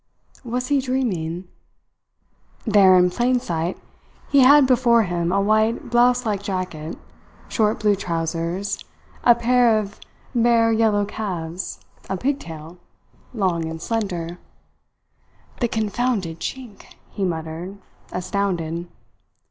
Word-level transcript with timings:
Was 0.43 0.69
he 0.69 0.81
dreaming? 0.81 1.47
There, 2.65 2.97
in 2.97 3.11
plain 3.11 3.39
sight, 3.39 3.77
he 4.31 4.39
had 4.39 4.65
before 4.65 5.03
him 5.03 5.31
a 5.31 5.39
white, 5.39 5.91
blouse 5.91 6.25
like 6.25 6.41
jacket, 6.41 6.97
short 7.47 7.79
blue 7.79 7.93
trousers, 7.95 8.83
a 9.23 9.35
pair 9.35 9.77
of 9.77 9.99
bare 10.33 10.71
yellow 10.71 11.05
calves, 11.05 11.81
a 12.09 12.17
pigtail, 12.17 12.79
long 13.31 13.65
and 13.67 13.79
slender 13.79 14.39
"The 15.59 15.67
confounded 15.67 16.39
Chink!" 16.39 16.95
he 17.11 17.23
muttered, 17.23 17.77
astounded. 18.11 18.87